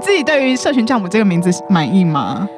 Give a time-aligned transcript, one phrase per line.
[0.00, 2.48] 你自己对于社群教母这个名字满意吗？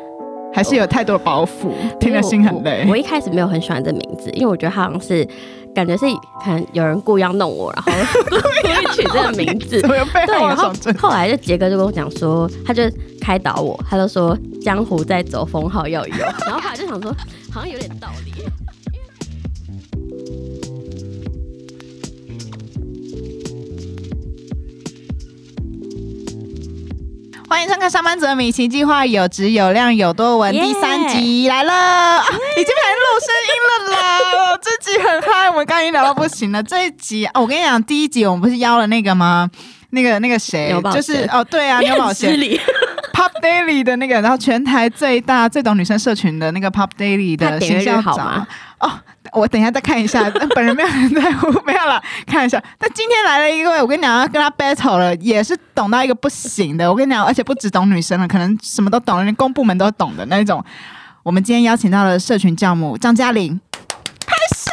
[0.54, 2.92] 还是有太多的包袱，听得心很累我。
[2.92, 5.26] 我一开始没有很喜欢这名字，因为我觉得好像是
[5.74, 6.06] 感觉是
[6.44, 7.92] 可能有人故意要弄我，然后
[8.30, 10.72] 故意取这个名字 对，后然后？
[10.96, 12.84] 后来就杰哥就跟我讲说，他就
[13.20, 16.15] 开导我，他就说江湖在走，封号要有。
[16.47, 17.11] 然后后来就想说，
[17.53, 18.45] 好像有点道理。
[27.53, 32.24] 欢迎收看《上班族的米奇计划》，有质有量有多文第三集来了，啊
[32.56, 34.58] 已经开始录声音了啦！
[34.62, 36.62] 这集很嗨，我们刚刚已经聊到不行了。
[36.62, 39.50] 这一集哦，我跟你讲，第一集我们不是邀了那个吗？
[39.91, 42.32] 那个那个谁就是贤哦，对啊， 牛宝贤，
[43.12, 48.46] Pop Daily 的那个，然后全台最大、最懂女生社群的那个 Pop Daily 的他点阅率行销长
[48.80, 48.91] 哦。
[49.32, 52.62] 我等一下再看一下，但本人没有人在乎， 没有了，看一下。
[52.78, 56.91] 但今天来了一位，我跟你讲，跟他 battle 了，也是懂到一个不行的。
[56.91, 60.62] 我跟你讲，而且不只懂女生了，可能什么都懂，连公部门都懂的那种。
[61.22, 63.58] 我们今天邀请到了社群教母张嘉玲，
[64.27, 64.70] 拍手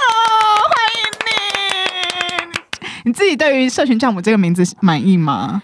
[0.67, 2.59] 欢迎你！
[3.05, 5.61] 你自己对于社群教母这个名字满意吗？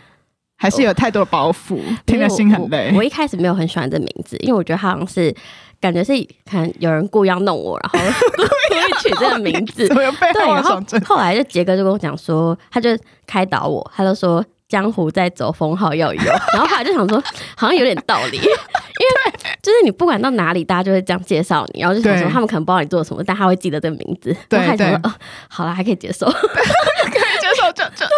[0.65, 2.97] 还是有太多的包袱，听得心很累我。
[2.97, 5.33] 我一开始没有很喜欢这名字，因为我觉得好像是
[5.79, 6.11] 感觉是
[6.49, 7.99] 可能有人故意要弄我，然后
[8.35, 10.03] 故意取这个名字 对，
[10.47, 10.81] 然后？
[11.05, 12.89] 后来就杰哥就跟我讲说，他就
[13.27, 16.19] 开导我，他就说江湖在走，封号要有。
[16.53, 17.21] 然后后来就想说，
[17.55, 24.35] 好像有点道理，因为就是你不管到哪里，大家就会这样介绍你，然后就想说他们可能不知道你做了什么，但他会记得这个名字。
[24.49, 25.13] 对然后还想说对哦，
[25.49, 26.25] 好了，还可以接受。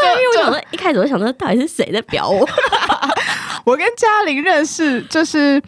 [0.01, 2.47] 对，因为我想说一开始我想说到底是谁在表我？
[3.65, 5.61] 我跟嘉玲认识就是。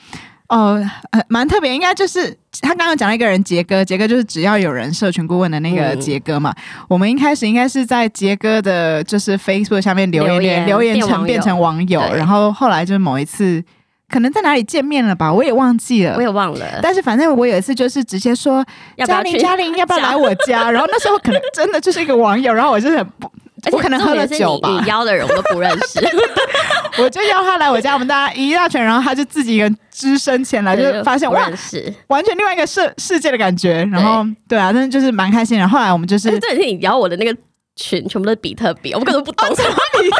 [0.49, 6.51] 哦，呃蛮特别，应该就是他刚刚讲了一个人杰哥，杰哥就是只要有人社群顾问的那个嗯杰哥嘛。
[6.87, 13.63] 我们一开始应该是在杰哥的，就是 Facebook 下面留言，留言留言成变成网友，然后后来就是某一次，
[14.09, 16.21] 可能在哪里见面了吧，我也忘记了我。
[16.23, 18.65] 也忘了但是反正我有一次就是直接说
[19.05, 20.71] 嘉玲，嘉玲 要不要来我家？
[20.71, 23.31] 然后那时候可能真的就是一个网友，然后我就是很不，
[23.65, 25.99] 而且我可能喝了酒吧，你你邀的人我都不认识，
[27.01, 31.93] 我就邀他来我家，我们大家一大群，然后他就自己一个人只身前来，就发现不哇，认识。
[32.07, 33.83] 完全另外一个世世界的感觉。
[33.91, 35.59] 然后对啊，但是就是蛮开心的。
[35.59, 37.35] 然后后来我们就是而且重点是你邀我的那个
[37.79, 40.17] 群全部都是比特币，我根本不懂什么比特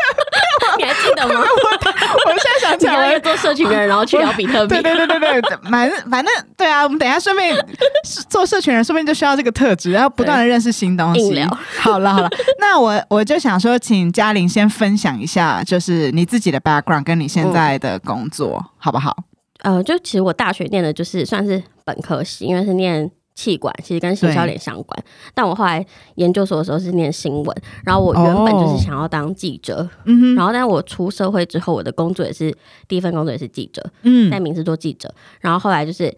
[0.77, 1.41] 币，你还记得吗？
[2.25, 7.55] 我现在想起你要一来个做社群的人，然后去聊比特币对，对对对对，蛮反正对啊，我们等一下顺便
[8.29, 11.43] 做社群人，说不定就需要这个特质，然后不断的认识新东西。
[11.79, 19.15] 好了好了， 那我我就想说，请嘉玲先分享一下，就是你自己的 background 跟你现在的工作，好不好？
[19.61, 23.09] 呃，就其实我大学念的就是算是本科系，因为是念
[23.39, 25.03] 气管，其实跟行销有点相关。
[25.33, 25.85] 但我后来
[26.15, 29.87] 研究所的时候是念新闻，然后我原本就是想要当记者，
[30.35, 32.53] 然后但我出社会之后，我的工作也是
[32.89, 34.29] 第一份工作也是记者，嗯。
[34.29, 36.13] 在民事做记者，然后后来就是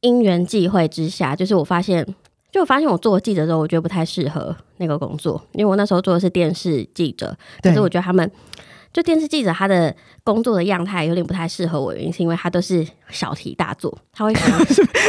[0.00, 2.02] 因缘际会之下，就是我发现，
[2.50, 8.30] 就我发现我做记者之后，我觉得不太适合那个工作，因为我那时候做的是电视记者，可是我觉得他们
[8.94, 14.44] 就电视记者他的工作的样态有点不太适合我，原因是因为他都是小题大做，他会 选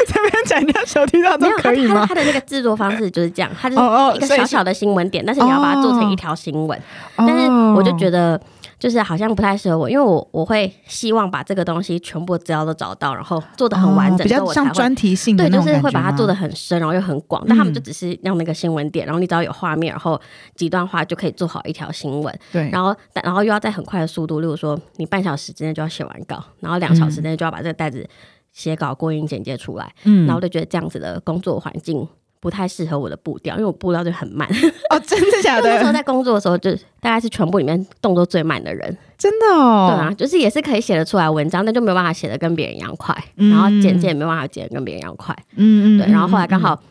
[0.07, 2.03] 这边讲一下小题大做没有可以吗？
[2.07, 6.81] 他的那个制作方式就是这样，他就是一个小小的新闻点，但是你要把它做成一条新闻。
[7.15, 8.41] 但是我就觉得得
[8.77, 17.43] 就是好像不太适合我，因为我我会希望把这个东西全部资料都找到，然后做的很完整，哦比较像专题性的对，那种就是会把它做的的很深，然后又很广。
[17.47, 20.19] 但他们嗯就只是让那个新闻点，然后你只要有画面，然后
[20.55, 28.07] 几段话就可以做好一条新闻，对，然后但然后又要在很快的速度，例如说你半小时之内就要写完稿，然后两小时之内就要把这个袋子
[28.51, 32.07] 写稿、过音、剪接出来，嗯然后我就觉得这样子的工作环境。
[32.45, 34.47] 不太适合我的步调，因为我步调就很慢。
[34.93, 35.91] 哦，真的假的 那时候？
[35.91, 38.95] 在工作的时候，就大概是全部里面动作最慢的人。
[39.17, 45.35] 真的哦，对啊，就是也是可以写得出来文章，但就没有办法写得跟别人一样快，嗯然后剪接也没有办法剪得跟别人一样快。
[45.55, 46.83] 嗯，嗯嗯，对，然后后来刚嗯好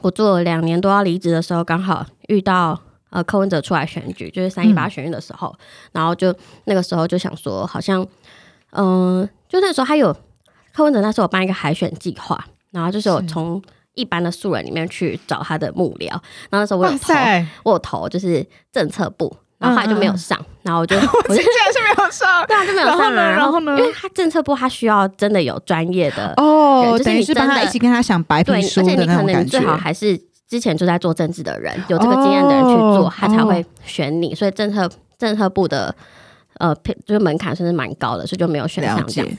[0.00, 2.80] 我做了两年多要离职的时候，刚好遇到
[3.10, 5.54] 呃柯文哲出来选举，就是三一八选举的时候，
[5.92, 8.00] 然后就那个时候就想说，好像
[8.70, 10.16] 嗯、呃就那时候还有
[10.72, 13.60] 柯文哲那时候我办一个海选计划，然后就是我从
[13.96, 17.12] 一般的素人里面去找他的幕僚，然后那时候我有投，
[17.64, 19.36] 我有投就是政策部。
[19.58, 23.30] 然后后来就没有上，然后我就 我竟然是没有上对啊就没有然后呢上啊。
[23.30, 29.74] 然后呢因为他政策部他需要真的有专业的哦，就是你真的他一起跟他想白皮对，书而且你的那种感可能最好。
[29.74, 30.14] 还是
[30.46, 34.34] 之前就在做政治的人，有这个经验的人去做，哦他才会选你。
[34.34, 35.94] 所以政策政策部的
[36.58, 36.74] 呃，
[37.06, 39.38] 就是门槛算是蛮高的，所以就没有选上这样解。，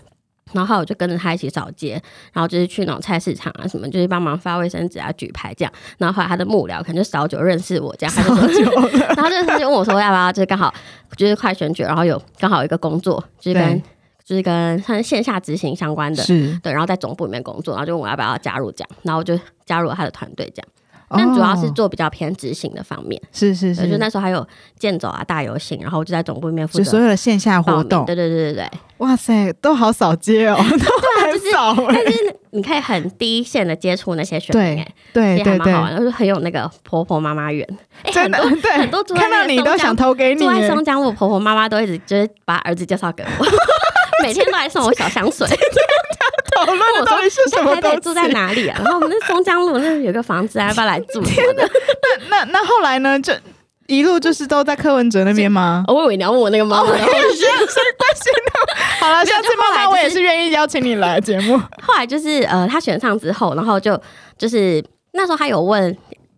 [0.54, 2.02] 然后我就跟着他一起扫街，
[2.34, 5.72] 然后就是去那种菜市场啊什么，就是帮忙发卫生纸啊、举牌这样。
[5.98, 10.74] 然后后来他的幕僚可能就少久认识我这样，他就说， 然后就他就问我说要不要，就是刚好
[11.16, 13.82] 就是快选举，然后有刚好有一个工作，就是跟
[14.24, 20.68] 就是跟像线下执行相关的，是，对，然后在总部里面工作，然后就问我要不要加入这样，然后我就加入了他的团队这样。
[21.10, 24.46] 但主要是哦做比较偏执行的方面，是是，是，就那时候还有
[24.78, 27.62] 健走啊、大游行，然后我就在总部里面负责所有的线下。
[27.62, 28.70] 活动对，对对对对。
[28.98, 37.68] 哇塞，都好少接哦， 都很少哎、但是你可以很第一线的接触那些选民、欸，对对对蛮好玩，的，就是很有那个婆婆妈妈缘。
[38.04, 43.46] 哎、真的对，很多看到你都想投给你住在，松江路，婆婆妈妈都一直就是把儿子介绍给我，
[44.24, 45.48] 每天都来送我小香水。
[46.56, 47.82] 讨论我到底是什在么东西？
[47.82, 48.80] 台北住在哪里啊？
[48.84, 51.64] 然后我们那松江路那有个房子啊，要不要来住天哪！
[52.30, 52.46] 那？
[52.46, 53.20] 那那后来呢？
[53.20, 53.34] 就
[53.88, 55.84] 一路就是都在柯文哲那边吗？
[55.88, 57.12] 我以为你要问我那个妈妈，然后
[59.00, 61.58] 好了， 下次妈妈我也是愿意邀请你来节目。
[61.82, 64.00] 后来就是呃，他选上之后，然后就
[64.38, 64.84] 就是
[65.14, 65.96] 那时候他有问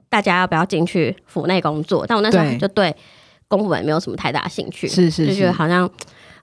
[0.10, 2.96] 大家要不要进去府内工作，但我那时候就对
[3.48, 5.90] 公文没有什么太大兴趣，是是，就是觉得好像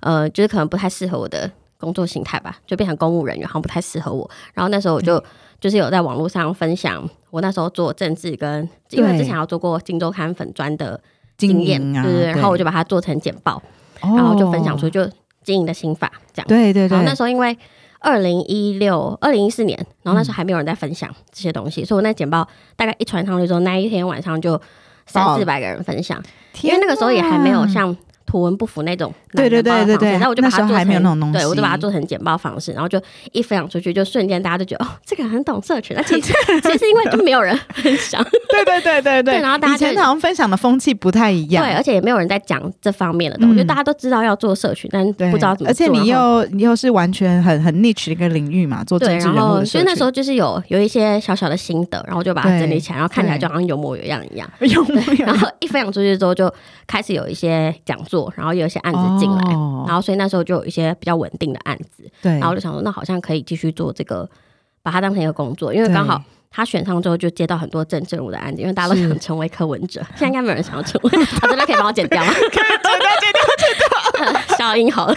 [0.01, 4.29] 呃，就是可能不太适合我的工作形态吧，就变成公务人员好像不太适合我。
[4.55, 5.23] 然后那时候我就、
[5.61, 11.01] 就是有在网络上分享我那时候做政治跟，因为之前有做过《金周刊》粉砖的
[11.37, 13.63] 经经验，啊，对对对，然后我就把它做成简报，
[14.01, 15.07] 哦然后就分享出就
[15.43, 16.49] 经营的心法这样。
[16.49, 17.57] 对对对然后那时候因为
[18.01, 24.61] 二零一六、二零一四年，然后那时候还没有人在分享这些东西，所以我那简报大概一传上去之后，那一天晚上就
[25.07, 26.23] 三四百个人分享，
[26.63, 27.95] 因为那个时候也还没有像。
[28.27, 33.01] 图文不符那种对对对对对然后我就把它做成那种东西对我就把它做成简报方式，然后就
[33.33, 35.97] 一分享出去，就瞬间大家就觉得哦，这个人很懂社群。
[35.97, 36.33] 那 其实
[36.63, 39.41] 其实是因为就没有人分享， 对对对对对。
[39.41, 43.59] 然后大家就以前好像分享的风气不太一样，对，而且也没有人在讲这方面的东西，嗯。
[43.59, 45.31] 就大家都知道要做社群，但对。
[45.31, 45.87] 不知道怎么而且。
[45.87, 54.51] 你又你又是完全很很 niche 的一个领域嘛，做政对，治人物所以那时候就是有有一些小小的心得，然后就把它整理起来，然后看起来就好像有模有样一样。
[54.61, 56.53] 有模有然后一分享出去之后，就
[56.87, 64.29] 开始有一些讲座，然后有一些案子进来，哦然后所以那时候就有一些比较稳定的案子，对，然后我就想说，那好像可以继续做这个，
[64.83, 66.23] 把它当成一个工作，因为刚好。
[66.49, 71.25] 他选上之后就接到很多政治人物的案子，因为大家都想成为柯文哲， 现在应该没有人想要成为。
[71.25, 74.41] 好，这边可以帮我剪掉吗剪掉剪掉剪掉？
[74.57, 75.15] 消音好了。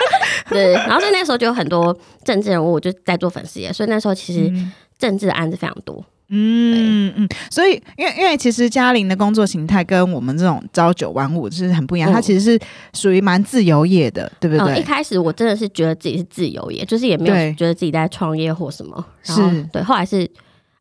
[0.48, 1.94] 对，然后所以那时候就有很多
[2.24, 5.96] 政治人物就在做粉丝业，所以那时候其实嗯政治的案子非常多。
[5.96, 12.58] 嗯嗯嗯，所以因为因为其实嘉玲的工作形态跟我们这种朝九晚五是很不一样，嗯她其实是
[12.92, 14.82] 属于蛮自由业的，对不嗯，一？
[14.82, 19.04] 开始我真的是觉得自己是自由业，就是也没有觉得自己在创业或什么。
[19.24, 20.28] 然后是对，后来是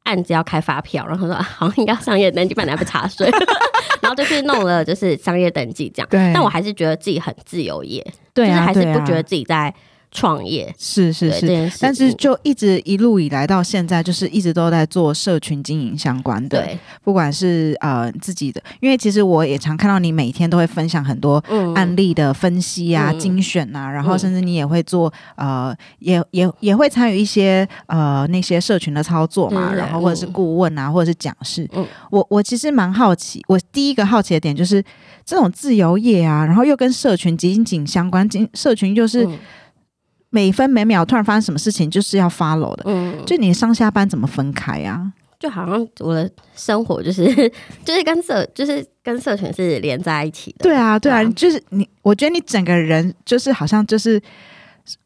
[0.04, 3.30] 案子要开发票，然后说、啊、好像应该要商业登记，不然要被查税，
[4.02, 6.08] 然后就去弄了就是商业登记这样。
[6.10, 9.74] 对，但我还是觉得自己很自由业，对啊，就是还是不觉得自己在
[10.12, 10.74] 创业。
[10.78, 11.72] 是是是。
[11.80, 21.74] 但是就一直一路以来到现在，就是一直都在做社群经营相关的，对，不管是呃自己的，因为其实我也常看到你每天都会分享很多嗯。
[21.76, 23.20] 案例的分析啊、嗯。
[23.20, 24.20] 精选啊，然后嗯。
[24.20, 30.32] 甚至你也会做呃，也也也会参与一些呃那些社群的操作嘛，然后或者是嗯。
[30.32, 31.68] 顾问啊，或者是讲师。
[31.74, 31.86] 嗯。
[32.10, 34.84] 我我其实蛮好奇，我第一个好奇的点就是
[35.26, 39.38] 这种自由业啊，然后又跟社群紧紧相关，紧社群就是嗯
[40.38, 42.84] 每分每秒突然发生什么事情就是要 follow 的。
[42.86, 45.12] 嗯，就你上下班怎么分开啊？
[45.40, 47.26] 就好像我的生活就是
[47.84, 50.58] 就是跟社就是跟社群是连在一起的。
[50.62, 54.22] 对啊，对啊，对啊就是你，我觉得你整个人就是好像就是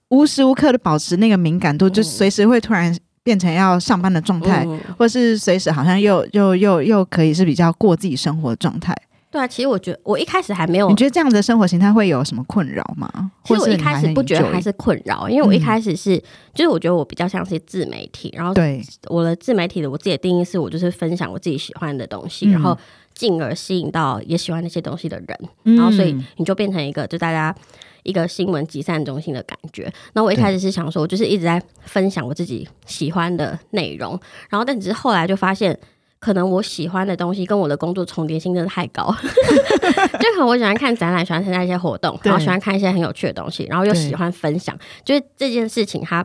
[0.10, 8.94] 无时无刻的保持那个敏感度，就嗯随时会突然变成要上班的状态，嗯或是随时好像又又又又可以是比较过自己生活的状态。
[9.32, 13.32] 对啊，其实我觉得我一开始还没有你觉得这样的生活形态会有什么困扰吗？
[13.46, 14.52] 其实我一开始不觉得？
[14.52, 16.18] 它是困扰，因为我一嗯开始是，
[16.54, 22.78] 就是我觉得我比较像是自媒体，然后对，我的自媒体的我自己的定义是我就是分享我自己喜欢的东西，嗯然后
[23.16, 25.28] 进而吸引到也喜欢那些东西的人，
[25.64, 27.56] 然然后所以你就变成一个就大家
[28.04, 29.90] 一个新闻集散中心的感觉。
[30.12, 34.20] 那我一开始是想说，我就是一直在分享我自己喜欢的内容，
[34.50, 35.80] 然后但只是后来就发现。
[36.22, 46.24] 可能我喜欢的东西跟我的工作重叠性真的太高， 就可能我喜欢看展览，喜欢参加一些活动，然后喜欢看一些很有趣的东西，然后又喜欢分享，就是这件事情，它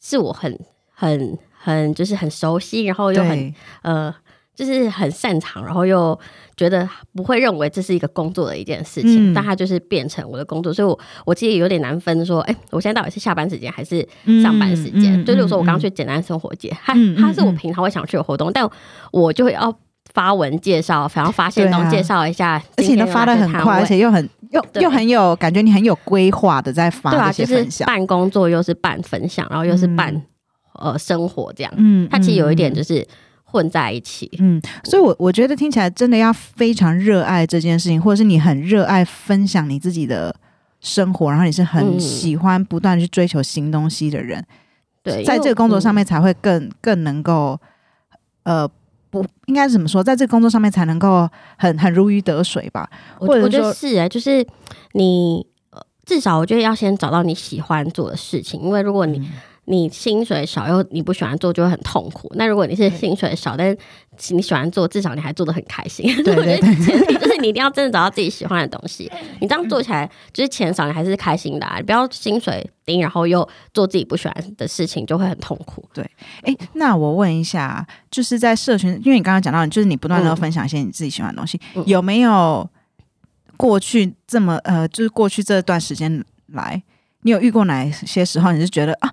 [0.00, 0.56] 是我很
[0.94, 4.14] 很很就是很熟悉，然后又很呃，
[4.54, 6.18] 就是很擅长，然后又
[6.56, 14.06] 觉得不会认为这是一个工作的一件事情，嗯但它就是变成我的工作，所以我我其实有点难分说，哎、我现在到底是下班时间还是
[14.42, 15.20] 上班时间？
[15.20, 18.68] 嗯就例如说，我刚去简单生活节，它它是我嗯平常会想去的活动，但
[19.10, 19.74] 我就会要。
[20.12, 27.86] 发文介绍，然后发现东介绍一下而且你都发的很快，而且又很又又很有感觉，你很有规划的在发这就是些分享。
[27.86, 30.22] 办工作又是办分享，然后又是办、嗯
[30.74, 33.06] 呃生活这样，嗯它其实有一点嗯就是
[33.52, 34.30] 混在一起。
[34.38, 40.34] 嗯，所以我，我觉得听起来真的要非常热爱这件事情，或者是你很热爱分享你自己的
[40.80, 44.42] 生活，然后你是很嗯喜欢不断去追求新东西的人，
[45.02, 47.60] 对，在这个工作上面，才会更更能够
[48.44, 48.68] 呃。
[49.12, 51.28] 不应该怎么说，在这个工作上面才能够
[51.58, 52.88] 很很如鱼得水吧？
[53.18, 54.42] 我我觉得是哎、就是
[54.92, 55.46] 你。
[55.70, 59.32] 呃至少我觉得要先找到你喜欢做的事情，因为如果你、嗯
[59.64, 62.30] 你薪水少又你不喜欢做，就会很痛苦。
[62.34, 66.04] 那如果你是薪水少，但是你喜欢做，至少你还做的很开心。
[66.24, 69.10] 对 对对前提 就是你一定要真的找到自己喜欢的东西。
[69.40, 71.76] 你这样做起来，就是钱少，你还是开心的、啊。
[71.76, 75.88] 你不要薪水低，然后又做自己不喜欢的事情，就会很痛苦。
[75.94, 76.04] 对
[76.42, 82.68] 哎，那我问一下，就是在社群，因为你刚刚讲到，就是你不断的嗯分享一些你自己喜欢的东西，嗯有没有
[83.56, 86.82] 过去这么呃，就是过去这段时间来，
[87.22, 89.10] 你有遇过哪些时候，你是觉得啊，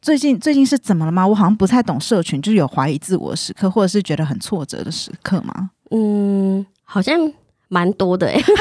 [0.00, 1.26] 最近最近是怎么了吗？
[1.26, 5.70] 我好像不太懂社群，就是有怀疑自我的时刻，或者是觉得很挫折的时刻吗？
[5.90, 7.18] 嗯，好像
[7.68, 8.52] 蛮多的哎、 真的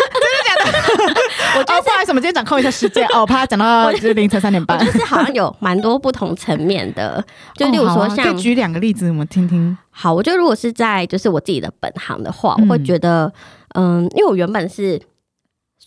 [0.48, 1.22] 假的？
[1.60, 4.84] 我觉哦，得不好意思，我们今天掌控一下时间哦，我怕他讲到 就是凌晨三点半我。
[4.86, 7.24] 就是好像有蛮多不同层面的，
[7.56, 9.78] 就例如说像、举两个例子，我们听听。
[9.90, 13.32] 好，我觉得如果是在就是我自己的本行的话，嗯我会觉得，
[13.76, 15.00] 嗯，因为我原本是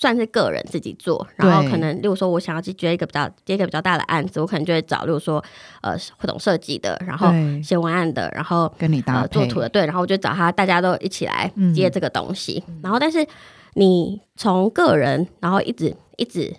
[0.01, 5.45] 算是个人自己做，然后可能例如说我想要去接一个比较接一个比较大的案子，我可能就会找例如说
[5.83, 12.63] 呃会懂设计的，然后，写文案的，然后跟你搭呃做配，图的，对，然后我就找他，大家都一起来嗯接这个东西。
[12.81, 13.27] 然后，但是
[13.75, 16.55] 你从个人，然后一直一直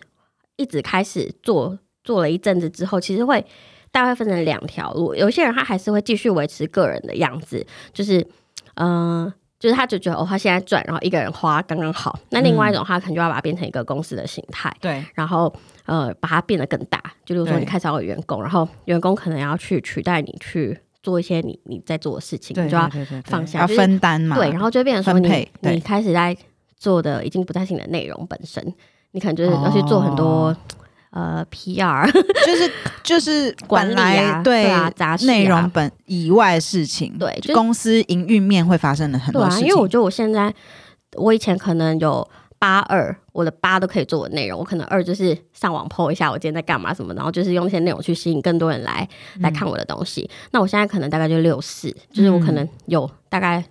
[0.58, 3.46] 一直开始做，做了一阵子之后，其实会
[3.90, 5.16] 大概分成两条路。
[5.16, 8.20] 有些人他还是会继续维持个人的样子，就是
[8.74, 9.24] 嗯。
[9.24, 12.18] 呃就是他就觉得哦，他现在赚，然后一个人花刚刚好。
[12.30, 15.54] 那另外一种，他可能就要把它变成一个公司的形态，对，然后
[15.86, 16.98] 呃把它变得更大。
[17.26, 22.90] 就比如说你开始要有员工，然后员工可能要去取代你去做一些你你在做的事情，你就要
[23.26, 24.38] 放下就是分担嘛。
[24.38, 26.36] 对，然后就变成说你你开始在
[26.78, 28.64] 做的已经不再是你的内容本身，
[29.12, 30.58] 你可能就是要去做很多、哦
[31.12, 32.10] 呃 PR
[32.46, 32.72] 就是
[33.04, 39.68] 就是 管理对啊，杂志、啊、内容本以外的事情，对就是公司营运面会发生的很多事情。
[39.68, 40.54] 因为我觉得我现在
[41.16, 42.28] 我以前可能有。
[42.62, 50.30] 八二，我的八都可以做内容，我可能二就是上网 PO 一下我今天在干嘛什么，然后就是用那些内容去吸引更多人来、嗯来看我的东西。
[50.52, 53.64] 那我现在可能大概就六四，就是我可嗯能有大概，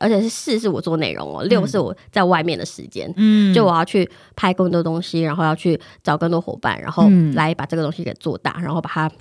[0.00, 3.12] 而且是四是我做内容哦，六是我在外面的时间。
[3.16, 3.54] 嗯。
[3.54, 7.34] 就我要去拍更多东西，然后要去找更多伙伴，然后嗯。
[7.34, 9.12] 来把这个东西给做大，然后把它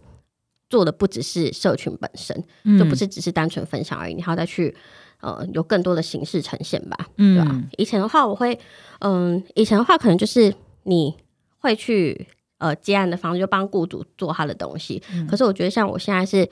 [0.69, 2.79] 做的不只是社群本身，嗯。
[2.79, 4.73] 就不是只是单纯分享而已，你还要再去
[5.21, 8.57] 呃有更多的形式呈现吧，对吧、嗯以前的话，我会
[8.99, 11.13] 嗯，以前的话可能就是你
[11.57, 15.03] 会去呃接案的方式，就帮雇主做他的东西。
[15.13, 15.27] 嗯。
[15.27, 16.47] 可是我觉得像我现在是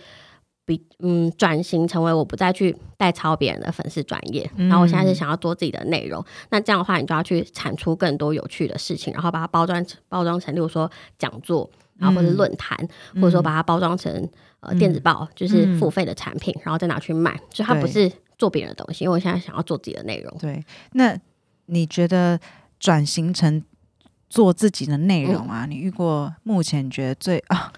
[0.67, 6.23] 比嗯转型成为我不再去代抄别人的粉丝专业，嗯然后我现在是想要做自己的内容。
[6.51, 11.67] 那这样的话，你就要去产出更多有趣的事情，然后把它包装成包装成，例如说讲座。
[11.99, 12.77] 然后或者论坛，
[13.15, 17.35] 或者说把它包装成呃电子报，就是付费的产品，然后再拿去卖。
[17.49, 18.07] 就它不是
[18.37, 20.37] 做别人的东西，因为我现在想要做自己的内容。
[20.37, 20.63] 对。
[20.91, 21.17] 那
[21.65, 22.39] 你觉得
[22.79, 23.63] 转型成
[24.29, 25.65] 做自己的内容啊？
[25.65, 27.73] 你遇过目前觉得最啊？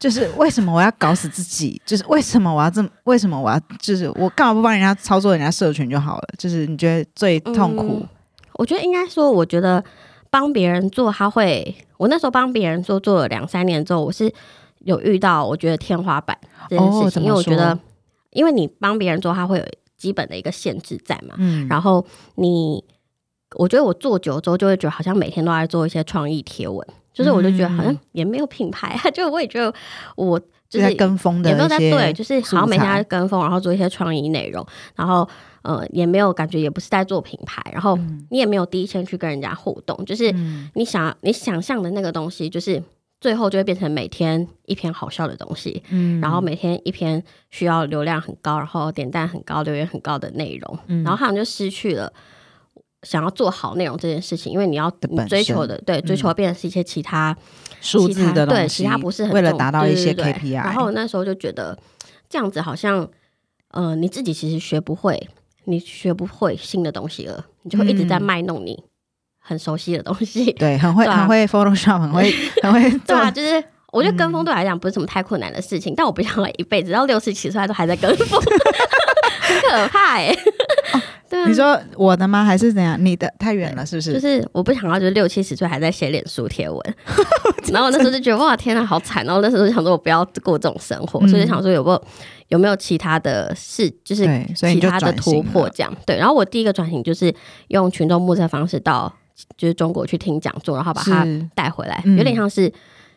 [0.00, 1.80] 就是为什么我要搞死自己？
[1.86, 2.88] 就是为什么我要这么？
[3.04, 3.60] 为什么我要？
[3.78, 6.28] 就是我干嘛不帮人家操作人家社群就好了？
[6.36, 8.00] 就是你觉得最痛苦？
[8.00, 8.08] 嗯
[8.54, 9.82] 我觉得应该说，我觉得
[10.28, 14.30] 帮别人做，他会，我那时候帮别人做做了两三年之后，我是
[14.80, 16.36] 有遇到我觉得天花板
[16.68, 17.78] 这件事情，因为我觉得，
[18.32, 19.64] 因为你帮别人做，他会有
[19.96, 22.04] 基本的一个限制在嘛，嗯，然后
[22.34, 22.84] 你，
[23.56, 29.72] 我觉得我做久之后，就会觉得好像每天都在做一些创意贴文，就是我就觉得好像也没有品牌， 就我也觉得
[30.16, 34.64] 我就就是在跟风的也没有在对，就是好像每天在跟风，然后做一些创意内容，
[34.94, 35.28] 然后
[35.62, 37.98] 呃也没有感觉，也不是在做品牌，然后
[38.30, 40.70] 你也没有第一线去跟人家互动，就是嗯。
[40.74, 42.80] 你想你想象的那个东西，就是
[43.20, 46.20] 最后就会变成每天一篇好笑的东西，嗯。
[46.20, 51.02] 然后每天一篇需要流量很高，然后点赞很高、留言很高的内容，嗯。
[51.02, 52.12] 然后好像就失去了。
[53.02, 57.36] 想要做好内容这件事情，因为你要你追求的，对追求的变成是一些其他
[57.80, 61.78] 数字的东西，对，其他不是很为了达到一些 KPI，然后我那时候就觉得
[62.28, 63.08] 这样子好像，
[63.70, 65.28] 呃，你自己其实学不会，
[65.64, 68.22] 你学不会新的东西了，你就会一直在嗯。
[68.22, 68.82] 卖弄你
[69.38, 70.52] 很熟悉的东西。
[70.60, 72.30] 对，很会啊很会 Photoshop，很会
[72.62, 78.40] 很会对啊，就是我觉得嗯跟风对我来讲不是什么太困难的事情，但我不想要一辈子到六十七岁都还在跟风，
[79.40, 80.36] 很可怕哎、
[81.30, 82.44] 对啊，你说我的吗？
[82.44, 82.98] 还是怎样？
[83.02, 84.12] 你的太远了，是不是？
[84.14, 86.78] 就是我不想要，就是六七十岁还在写脸书贴文，
[87.72, 89.24] 然后我那时候就觉得哇天呐，好惨！
[89.24, 92.04] 然后那时候就想说我不要过这种生活，嗯所以就想说有没有
[92.48, 95.96] 有没有其他的事，就是其他的突破这样。
[96.04, 97.32] 对，然后我第一个转型就是
[97.68, 99.12] 用群众募资的方式到
[99.56, 102.72] 就是中国去听讲座，然后把它带回来，嗯有点像是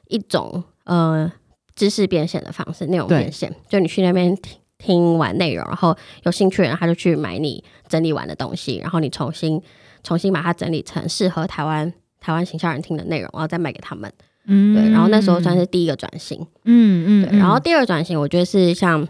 [0.10, 1.32] 一种呃
[1.76, 3.52] 知识变现的方式，内容变现。
[3.68, 4.38] 就你去那边
[4.84, 9.62] 听听完内容，然后有兴趣的人他就去买你整理完的东西，然后你重新
[10.04, 14.12] 重新把它整理成适合台湾台湾形象人听的内容，然后再卖给他们。
[14.46, 16.46] 嗯对，然后那时候算是第一个转型。
[16.66, 19.08] 嗯嗯，对，然后第二转型，我觉得是像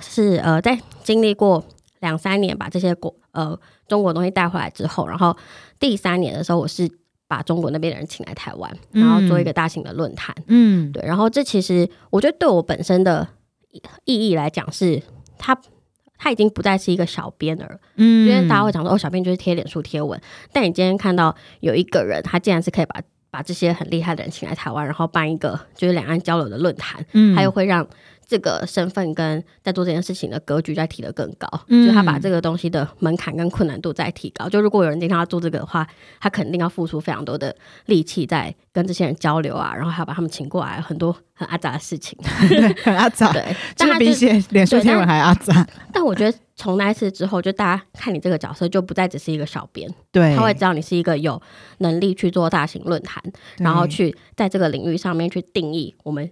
[0.00, 1.64] 是呃，在经历过
[1.98, 5.36] 两三年把这些国呃中国东西带回来之后，然后
[5.80, 6.88] 第三年的时候，我是
[7.26, 10.32] 把中国那边的人请来台湾，然后做一个大型的论坛。
[10.46, 13.26] 嗯对，然后这其实我觉得对我本身的
[13.72, 15.02] 意意义来讲是，
[15.38, 15.58] 它
[16.18, 18.26] 它已经不再是一个小编了，嗯。
[18.28, 20.20] 因为大家会讲说哦，小编就是贴脸书贴文，
[20.52, 23.00] 但你今天看到有一个人，他竟然是可以把
[23.30, 27.34] 把这些很厉害的人请来台湾，然后办一个就是两岸交流的论坛，嗯。
[27.34, 27.86] 他又会让
[28.26, 34.48] 这个身份跟在做这件事情的格局再提得更高，嗯就他把这个东西的门槛跟困难度再提高。
[34.48, 35.86] 就如果有人今天要做这个的话，
[36.20, 37.54] 他肯定要付出非常多的
[37.86, 42.18] 力气在跟这些人交流啊，然后还要把他们请过来，很多很阿杂的事情。
[42.48, 43.42] 对 很阿杂，对，
[43.76, 51.40] 就是比但他就写脸书对但贴文还阿杂， 但我觉得从那一次之后，就大家看你这个角色就不再只是一个小编，对，他会知道你是一个有
[51.78, 53.22] 能力去做大型论坛，
[53.58, 56.28] 然后去在这个领域上面去定义我们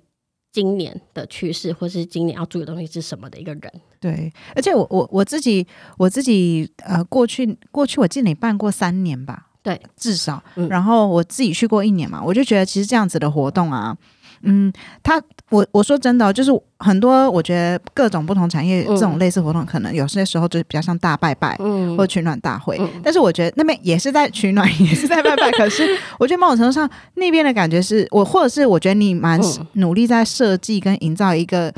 [0.55, 3.73] 今年的趋势，或是今年要注意的东西是什么的一个人。
[3.99, 5.67] 对，而且我我我自己
[5.99, 13.97] 我自己呃，过去过去我记得你办过三年吧，对，至少，嗯然后我自己去过一年嘛，我就觉得其实这样子的活动啊，
[14.45, 14.73] 嗯，
[15.03, 15.21] 他
[15.51, 21.57] 我我说真的哦、就是很多我觉得各种不同产业嗯这种类似活动，可能有些时候就是比较像大拜拜。
[21.61, 25.51] 嗯或取暖大会，嗯但是我觉得那边也是在取暖， 也是在拜拜。
[25.53, 25.87] 可是
[26.19, 31.73] 我觉得某种程度上，那边的感觉是我，或者是我觉得你蛮嗯努力在设计跟营造一个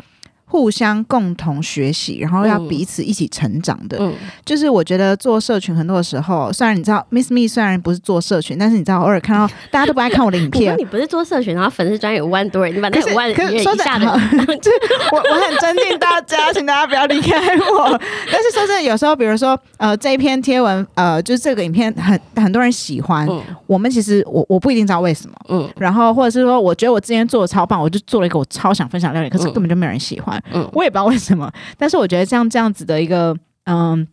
[0.49, 3.99] 互相共同学习，然后要嗯彼此一起成长的。
[4.01, 4.13] 嗯
[4.45, 14.15] 就是我觉得做社群很多的时候，虽然你知道 Miss Me 虽然不是做社群，但是你知道偶尔看到大家都不爱看我的影片， 你不是做社群，然后粉丝专业有五万多人，你把那五万说真人以下的好
[15.13, 18.01] 我我很尊敬大家，请大家不要离开我。
[18.31, 25.37] 但是说真的，有时候比如说呃这一篇贴文呃就是这个影片很很多人喜欢，嗯我们其实我我不一定知道为什么。
[25.49, 30.36] 嗯然后或者是说，我觉得我之前做的超棒，我就做了一个我超想分享料理，可是嗯根本就没有人喜欢。
[30.36, 30.36] 嗯
[30.73, 34.07] 我也不知道为什么，但是我觉得像这样子的一个嗯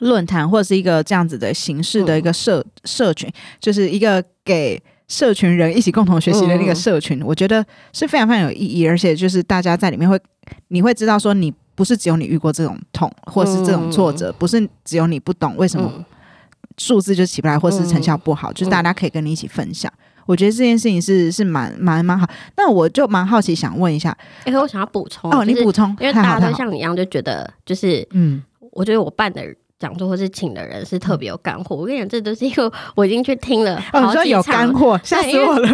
[0.00, 6.76] 论坛，或者是一个这样子的形式的一个社、社群，就是一个给社群人一起共同学习的那个嗯。
[6.76, 10.20] 社群，我觉得是非常非常有意义，而且就是大家在里面会，
[10.68, 11.52] 你会知道说你。
[11.76, 16.02] 不是只有你遇过这种痛，或是这种挫折，不是只有你不懂为什么嗯。
[16.78, 19.92] 数字就起不来，或是成效不好，就是大家可以跟你一起分享。
[20.26, 22.28] 我觉得这件事情是是蛮蛮蛮好。
[22.56, 29.42] 那我就蛮好奇，想问一下哎、可我想要补充哦，你就是补充，因为大家都像你一样，就觉得就是嗯，我觉得我办的
[29.78, 31.76] 讲座或是请的人是特别有干货。
[31.76, 35.68] 我跟你讲，这都是因为我已经去听了好几说有干场，货，吓死我了！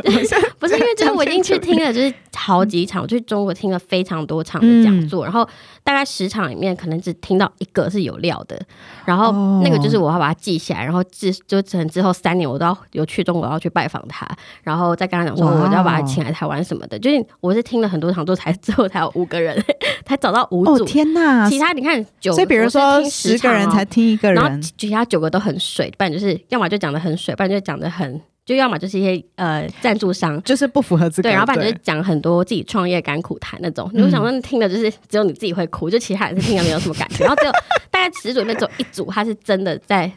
[0.58, 5.48] 不是因为就是我已经去听了，就是好几场，我去中国听了非常多场的讲座，然后
[5.84, 8.60] 大概十场里面可能只听到一个是有料的，
[9.04, 9.60] 然后哦。
[9.64, 14.26] 那个就是我要把它记下来，然后之就可能之后三年我都要有去中国要去拜访他，
[14.62, 19.56] 然后再跟他讲说我要把他请来台湾什么的，就是我是听了很多场之后才之后才有五个人
[20.04, 21.48] 才找到五哦组，天哪！
[21.48, 24.42] 其他你看九，所以比如说十个人才听一个人。
[24.42, 30.42] 然后，其他九个都很水，不然就是要么就讲的很水，不然就讲的很，就要么就是一些呃赞助商。
[30.42, 31.28] 就是不符合资格。
[31.28, 37.52] 对，然后不然就是讲很多自己创业甘苦谈那种，你就想说听的就是只有你自己会哭，就其他人是听了没有什么感觉， 然后只有
[37.90, 40.11] 大概十组里面只有一组他是真的在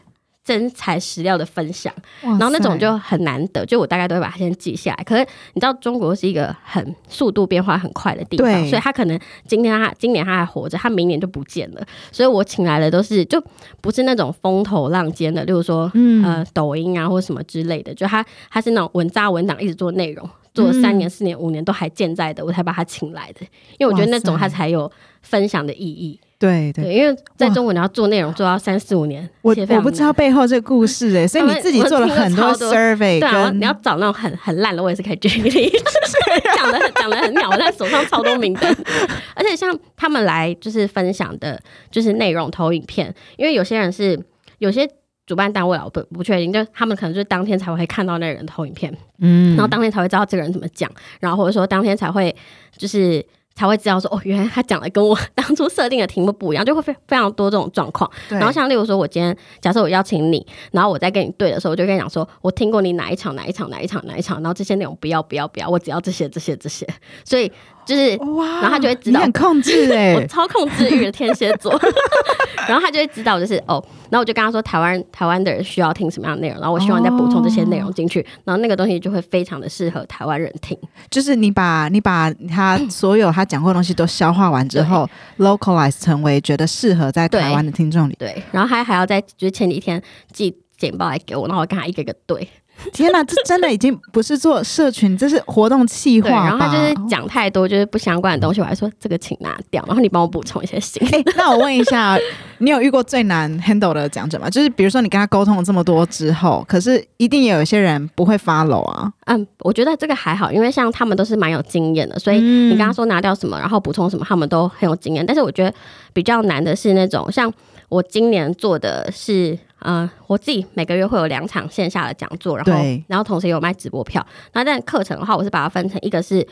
[0.45, 5.03] 真材实料的分享，然然后那种就很难得，就我大概都会把它先记下来。
[5.03, 11.83] 可是你知道中国是一个很速度变化很快的地方，所以他可能今天他今年他还活着，他明年就不见了。
[12.11, 13.43] 所以我请来的都是就
[13.81, 20.29] 不是那种风头浪尖的，例如说、嗯呃抖音啊或什么之类的，就他他是那种稳扎稳打一直做内容。
[20.53, 23.41] 做了三年、四年、五年都还健在的，我才把他请来的，
[23.77, 24.89] 因为我觉得那种他才有
[25.21, 26.17] 分享的意义。
[26.45, 26.83] 对对。
[26.85, 35.71] 对，因为在中国你要做内容做到三四五年，我我不知道背后这个故事哎， 所以你自己做了很多 survey 对啊，跟你要找那种很很烂的，我也是可以举例，
[36.55, 38.75] 讲的讲的很鸟，我在手上超多名单，
[39.35, 44.19] 而且像他们来就是分享的，就是内容投影片，因为有些人是
[44.59, 44.87] 有些
[45.25, 49.55] 主办单位啊，我不不确定，就他们可能就是当天才会看到那个人投影片，嗯。
[49.55, 52.35] 然后当天才会知道这个人怎么讲，然后或者说当天才会
[52.77, 58.09] 就是才会知道说，哦，原来他讲的跟我当初设定的题目不一样，就会非非常多这种状况。
[58.27, 66.85] 然后像例如说，我今天假设我邀请你，然后我在跟你对的时候，我就跟你讲说，我听过你哪一场哪一场哪一场哪一场，然后这些内容不要不要不要，我只要这些这些这些，
[67.23, 67.49] 所以
[67.85, 68.15] 就是。
[68.35, 71.71] 哇，然后他就会知道你很控制哎、 我操控制欲的天蝎座，
[72.67, 80.77] 然后他就会知道，就是哦，然后我就跟他说，台湾台湾的人需要听什么样的内容，然后我希望再补充这些内容进去，然后那个东西就会非常的适合台湾人听。
[81.09, 88.15] 就是你把你把他所有他讲过的东西都消化完之后，localize 成为觉得适合在台湾的听众里。
[88.17, 90.01] 对，然后还还要在就是前几天
[90.33, 92.47] 寄简报来给我，然后我跟他一个一个对，
[92.93, 96.45] 天哪，这真的已经不是做社群，这是活动企对，划？
[96.45, 101.17] 然后他就是讲太多就是不相关的东西，我还说这个请拿掉，然后你帮我补充一些新的。
[101.17, 102.17] 哎、那我问一下，
[102.59, 104.49] 你有遇过最难 handle 的讲者吗？
[104.49, 109.11] 就是比如说你跟他沟通了这么多之后，可是一定也有一些人不会 follow 啊。
[109.25, 115.25] 嗯，我觉得这个还好，因为像他们都是蛮有经验的，所以嗯你跟他说拿掉什么，然后补充什么，他们都很有经验。
[115.25, 115.73] 但是我觉得
[116.13, 117.51] 比较难的是那种像
[117.89, 122.73] 我今年做的是，呃，我自己每个月会有两场线下的讲座，然后
[123.07, 124.25] 然后同时也有卖直播票。
[124.53, 126.45] 那但课程的话，我是把它分成一个是。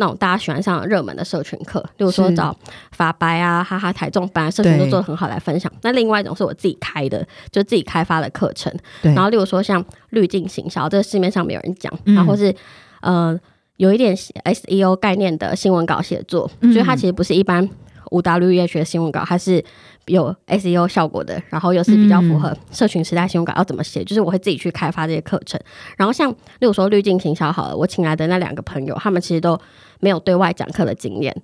[0.00, 2.56] 那种大家喜欢上热门的社群课，例如说找
[2.92, 5.72] 法白啊、哈哈台中班啊社群都做的很好来分享。
[5.82, 8.72] 那另外一种是我自己开的，就自己开发的课程。
[9.02, 12.54] 然后例如说像滤镜行销，这个市面上没有人讲，嗯然后或是
[13.00, 13.36] 呃
[13.78, 17.68] 有一点 SEO 概念的新闻稿写作，嗯所以它其实不是一般
[18.10, 19.62] 五 W E H 的新闻稿，它是
[20.06, 25.60] 有 SEO 效果的，然后又是比较符合社群时代新闻稿要怎么写，就是我会自己去开发这些课程。
[25.96, 29.58] 然后像例如说滤镜行销好了，我请来的那两个朋友，他们其实都
[30.00, 31.34] 没有对外讲课的经验，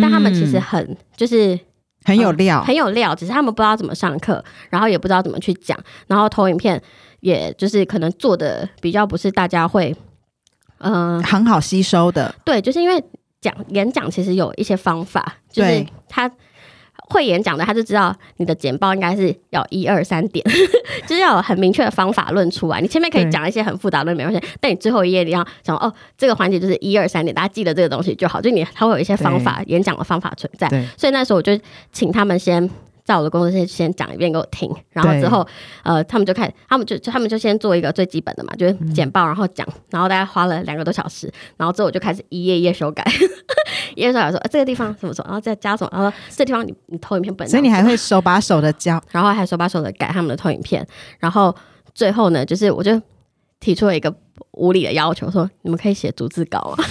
[0.00, 1.58] 但他们其实嗯很就是
[2.04, 6.80] 很有料，很有料，只是他们不知道怎么上课，然后也不知道怎么去讲，然后投影片
[7.20, 9.94] 也就是可能做的比较不是大家会，
[10.78, 12.34] 嗯、很好吸收的。
[12.44, 13.02] 对，就是因为
[13.42, 16.30] 讲演讲其实有一些方法，就是他
[17.10, 20.42] 会演讲的，他就知道你的简报应该是要一二三点，
[21.06, 22.80] 就是要有很明确的方法论出来。
[22.80, 28.40] 你前面可以讲一些很复杂的论没关系，但你最后一页你要讲哦，这个环节就是一二三点，大家记得这个东西就好。
[28.40, 30.68] 就你他会有一些方法，演讲的方法存在。
[30.96, 31.58] 所以那时候我就
[31.90, 32.70] 请他们先
[33.12, 35.46] 在我的工作室先讲一遍给我听，然后之后
[35.82, 43.04] 呃，他们就开始，他们就就他们就先做一个最基本的嘛，就是简报，然后讲，然后大概花了两个多小时，然后之后我就开始一页一页修改，
[43.94, 50.86] 一页修改说、呃、这个地方怎么说，然后再加什么，然后说这地方你你投影片本，所以你还会手把手的教， 然后还手把手的改他们的投影片，
[51.18, 51.54] 然后
[51.94, 52.98] 最后呢，就是我就
[53.60, 54.14] 提出了一个
[54.52, 56.84] 无理的要求，说你们可以写逐字稿啊，为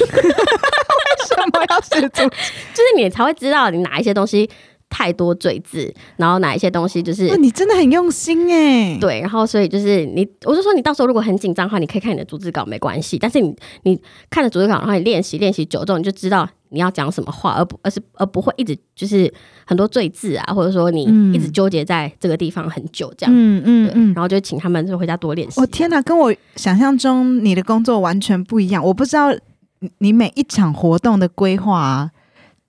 [1.27, 2.21] 什么要写逐？
[2.73, 4.49] 就是你才会知道你哪一些东西
[4.91, 8.97] 太多赘字，然后哪一些东西就是哇，你真的很用心哎。
[8.99, 13.99] 对，然后所以就是你，我就说你到时候如果很紧张的话，你可以看你的逐字稿没关系，但是你你
[14.29, 19.33] 看了逐字稿，然后你练习练习久之后，你就知道你要讲什么话，而不而是而不会一直就是
[19.65, 23.33] 很多赘字啊，或者说你嗯一直纠结在这个地方很久这样。
[23.33, 24.13] 嗯嗯嗯。
[24.13, 25.59] 然后就请他们就回家多练习。
[25.59, 28.83] 我、天哪，跟我想象中你的工作完全不一样。
[28.83, 29.31] 我不知道
[29.79, 32.11] 你你每一场活动的规划啊，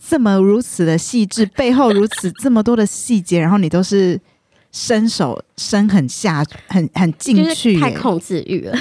[0.09, 4.21] 这么如此的细致，背后如此这么多的细节，然后你都是
[4.73, 7.79] 伸手伸很下，很很进就是去。
[7.79, 8.77] 太控制欲了，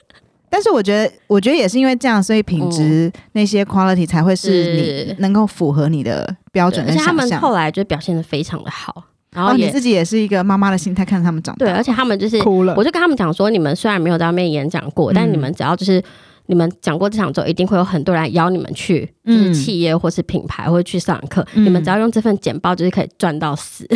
[0.50, 7.26] 但是我觉得，我觉得也是因为这样，所以品质、那些 quality 才会是是你能够符合你的标准对而且他们。
[7.40, 12.74] 后来就表现的非常的好，然哦，后也、你自己也是一个妈妈的心态，看着他们长大，对，而且他们就是哭了。
[12.76, 16.02] 我就跟他们讲说，你们虽然没有在外面演讲过，但嗯你们只要就是
[16.46, 23.86] 你们讲过这场之后，一定会有很多人邀你们去，就是嗯企业或是品牌或者去上课，嗯你们只要用这份简报，就是可以赚到死。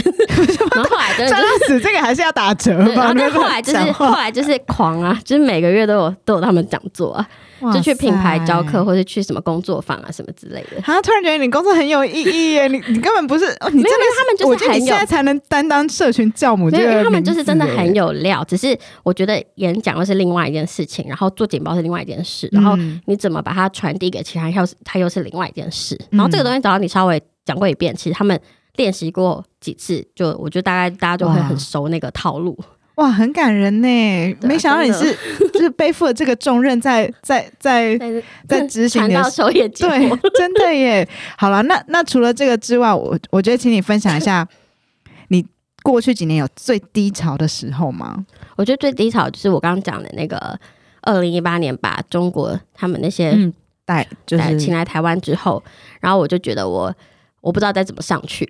[0.75, 1.59] 然后后来真的赚就是。
[1.61, 3.31] 到死，这个还是要打折对，然吧？
[3.31, 7.29] 后来就是后来就是狂啊，就是每个月都有都有他们讲座啊，哇
[7.73, 8.81] 就去品牌教课。
[8.85, 10.83] 或者去什么工作坊啊什么之类的。
[10.83, 12.66] 好像突然觉得你工作很有意义耶！
[12.66, 25.99] 你你根本不是，哦、你真的他们就是很有得你现在才能担当社群教母这没有，因为他们就是真的很有，料，只是我觉得演讲又是另外一件事情，然后做简报是另外一件事，然后嗯你怎么把它传递给其他人，又是它又是另外一件事。
[26.11, 28.40] 然后这个嗯东西只要你稍微讲过一遍，其实他们
[28.77, 32.59] 练习过几次，就我觉得大概大家就会很熟那个套路。
[33.01, 34.33] 哇，很感人呢！
[34.43, 35.17] 啊没想到你是
[35.53, 41.09] 就是背负了这个重任在，在在在在执行的对，，真的耶。
[41.37, 44.47] 好了，那那除了这个之外，我我觉得请你分享一下
[45.29, 45.45] 你
[45.83, 48.27] 过去几年有最低潮的时候吗？
[48.57, 50.59] 我觉得最低潮就是我刚刚讲的那个。
[51.03, 53.51] 二零一八年把中国他们那些嗯，
[53.87, 55.65] 带就是请来台湾之后，
[55.99, 56.95] 然后我就觉得我
[57.41, 58.47] 我不知道该怎么上去，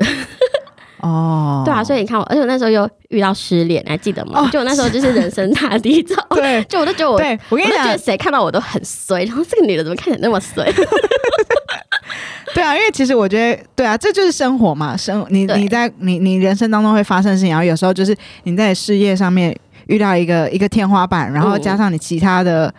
[1.02, 4.42] 哦，对啊，所以你看我，而且我那时候又遇到失恋，你还记得吗？
[4.42, 10.64] 哦就我那时候就是人生大低潮，对 就我都觉得我，对，我跟你讲就觉得，谁看到我都很衰，然后这个女的怎么看起来那么衰？
[12.52, 14.96] 对啊，因为其实我觉得，对啊，这就是生活嘛。
[14.96, 22.72] 生你你在你你人生当中会发生的事情，然后有时候就是你在事业上面遇到一个一个天花板，然后嗯加上你其他的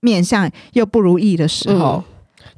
[0.00, 2.02] 面相又不如意的时候，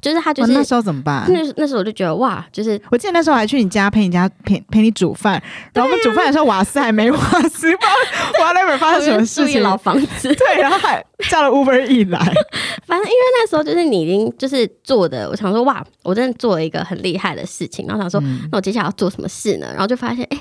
[0.03, 1.23] 就是他就是哇那时候怎么办？
[1.29, 5.41] 那那时候我就觉得哇，就是我记得那时候还去你家陪你家陪陪你煮饭，
[5.73, 9.63] 然后我们煮饭的时候瓦斯还没瓦斯，不知道 whatever 发生什么事情。
[9.63, 10.27] 老房子。
[10.35, 12.19] 对，然后还叫了 Uber 一来，
[12.85, 19.67] 反正因为那时候就是你已经就是做的，我想说哇，我真的做了一个很厉害的事情，然后想说，嗯那我接下来要做什么事呢？
[19.71, 20.37] 然后就发现，哎、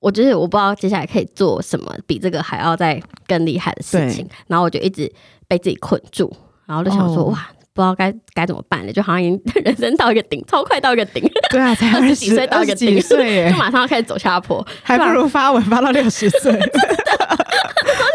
[0.00, 5.12] 我就是我不知道接下来可以做什么比这个还要再更厉害的事情，然后我就一直
[5.46, 7.48] 被自己困住，然后就想说，哦哇。
[7.78, 16.52] 不知道该该怎么办了，就好像已经 人生到一个顶，超快到一一个顶，对啊，才二二十几岁到一个几顶岁就，马上要开始走下坡，还不如发文发到六十岁。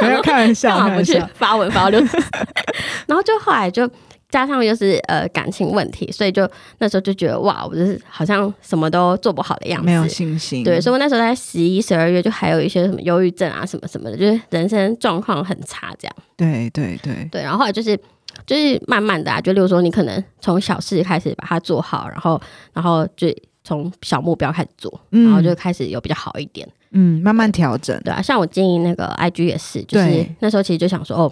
[0.02, 1.34] 没有开玩笑， 干嘛不去开玩笑。
[1.36, 2.17] 发文发到六十？
[3.08, 3.89] 然后就后来就
[4.34, 16.15] 加上又是呃感情问题，所以就那时候就觉得哇，我就是好像什么都做不好的样子，没有信心，对，所以我那时候在十一、十二月就还有一些什么忧郁症啊什么什么的，就是人生状况很差这样。
[16.36, 17.96] 对对对，对，然后后来就是
[18.48, 22.41] 就是慢慢的啊，就例如说你可能从小事开始把它做好，然后
[22.74, 23.28] 然后就
[23.63, 25.26] 从小目标开始做，嗯。
[25.26, 26.67] 然后就开始有比较好一点。
[26.89, 31.32] 嗯，慢慢调整，对啊，像我经营那个 IG 也是，就是那时候其实就想说哦，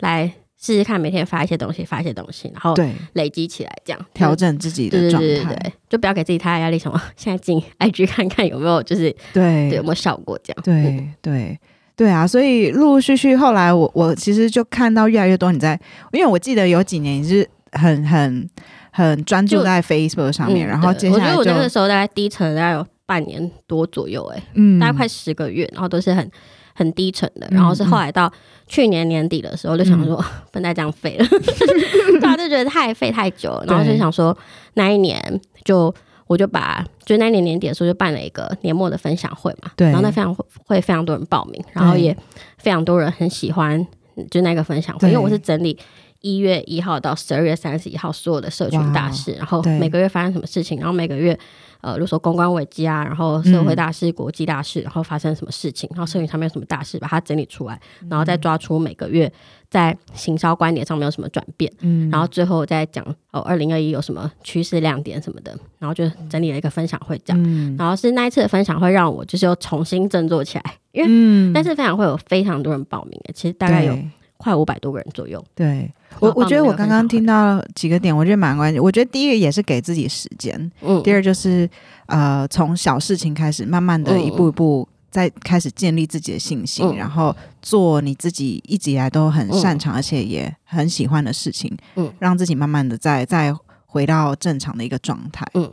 [0.00, 0.30] 来
[0.62, 4.06] 试试看，每天发一些东西，发一些东西，然后对，累积起来，这样。
[4.14, 4.34] 调。
[4.36, 9.70] 整自己的状态，对对对，就不要给自己太大压力，什么现在进 IG 看看有没有就是对。
[9.70, 10.62] 有没有效果这样。
[10.66, 11.12] 嗯。
[11.20, 11.32] 对。
[11.34, 11.58] 对
[11.94, 15.78] 对啊，所以陆陆续续后来我我其实就看到越来越多你在，
[16.12, 18.48] 因为我记得有几年你是很很
[18.90, 24.78] 很专注在 Facebook 上面，嗯然后对我觉得我接下来就那个时候大概低沉大概有半年多左右、哎、嗯。
[24.80, 26.28] 大概快十个月，然后都是很
[26.74, 28.32] 很低沉的，嗯然后是后来到
[28.66, 30.16] 去年年底的时候，就想说、
[30.50, 31.26] 不能再这样废了，
[32.20, 34.36] 大家就觉得太废太久了，然后就想说
[34.74, 35.94] 那一年就。
[36.28, 39.88] 我就把就那一年年底的时候就办了一个年末的分享会嘛，对。
[39.88, 42.16] 然后那非常会非常多人报名，然后也
[42.56, 43.86] 非常多人很喜欢
[44.30, 45.78] 就那个分享会，因为我是整理
[46.22, 51.38] 一月一号到十二月三十一号所有的社群大事，然后每个月发生什么事情，然后每个月
[51.82, 59.30] 呃，比如说公关危机啊，然后社会大事、国际大事，然后发生什么事情，然后社群上面有什么大事，把它整理出来，然后再抓出每个月
[59.68, 62.08] 在行销观点上面有什么转变，嗯。
[62.08, 67.42] 然后最后再讲哦，二零二一有什么趋势亮点什么的，然后就整理了一个分享会这样。
[67.44, 67.76] 嗯。
[67.76, 71.52] 然后是那一次的分享会让我就是又重新振作起来，因为嗯。
[71.52, 74.10] 那次分享会有非常多人报名的，其实大概有对。
[74.36, 75.44] 快五百多个人左右。
[75.54, 75.88] 对
[76.20, 78.82] 我我觉得我刚刚听到几个点，我觉得蛮关键。
[78.82, 81.68] 我觉得第一个也是给自己时间，嗯，第二就是
[82.06, 93.54] 呃从小事情开始，慢慢的嗯一步一步再开始建立自己的信心，嗯然后做你自己一直以来都很嗯擅长、而且也很喜欢的事情，嗯让自己慢慢的再再
[93.86, 95.46] 回到正常的一个状态。
[95.54, 95.72] 嗯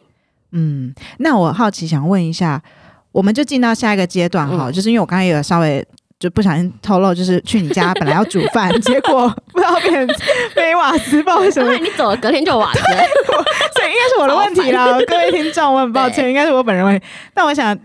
[0.51, 2.61] 嗯，那我好奇想问一下，
[3.11, 5.85] 我们就进到下一个阶段哈，嗯就是因为我刚才有稍微。
[6.19, 10.17] 就不小心透露，就是去你家本来要煮饭， 结果不知道变成
[10.55, 11.71] 没瓦斯，不知道为什么。
[11.77, 17.05] 你走了，隔天就瓦斯所以应该是我的问题啦， 各位听众，我很抱歉，应该是我本人问题。
[17.33, 17.77] 但我想，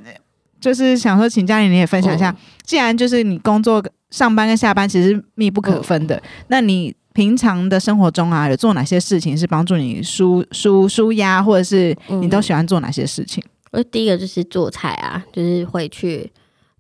[0.61, 13.45] 就是想说，请嘉玲你也分享一下，嗯既然就是你工作上班跟下班其实密不可分嗯的，那你平常的生活中啊，有做哪些事情是帮助你舒舒舒压，或者是你都喜欢做哪些事情？
[13.71, 16.33] 我第一个就是做菜啊，就是会去，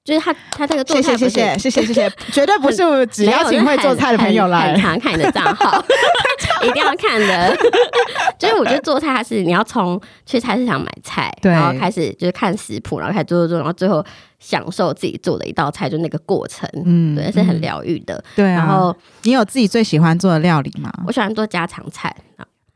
[0.04, 4.80] 就是他他这个做谢菜谢不是谢谢谢谢谢谢，绝对不是 只邀请会做菜的朋友来很很。
[4.82, 5.82] 常看你的账号，
[6.62, 7.56] 一定要看的。
[8.38, 14.04] 就是我觉得做菜，它是你要从去菜市场买菜，然后开始就是看食谱，然后开始做做做，然后最后
[14.38, 18.22] 享受自己做的一道菜，就那个过程，嗯对，是很嗯疗愈的。
[18.36, 18.56] 对啊。
[18.56, 20.92] 然后你有自己最喜欢做的料理吗？
[21.06, 22.14] 我喜欢做家常菜，